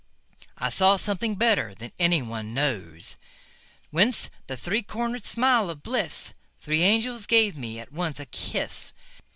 [0.57, 3.17] I saw something better than any one knows.
[3.91, 6.33] Whence that three corner'd smile of bliss?
[6.59, 8.93] Three angels gave me at once a kiss.